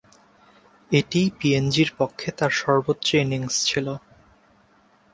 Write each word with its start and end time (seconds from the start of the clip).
এটিই 0.91 1.27
পিএনজি’র 1.37 1.91
পক্ষে 1.97 2.29
তার 2.37 2.51
সর্বোচ্চ 2.61 3.07
ইনিংস 3.15 3.55
ছিল। 3.65 3.87